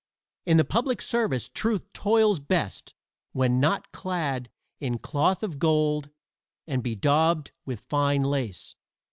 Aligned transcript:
In 0.47 0.57
the 0.57 0.65
public 0.65 0.99
service 0.99 1.47
Truth 1.47 1.93
toils 1.93 2.39
best 2.39 2.95
when 3.33 3.59
not 3.59 3.91
clad 3.91 4.49
in 4.79 4.97
cloth 4.97 5.43
of 5.43 5.59
gold 5.59 6.09
and 6.65 6.81
bedaubed 6.81 7.51
with 7.67 7.81
fine 7.81 8.23
lace. 8.23 8.73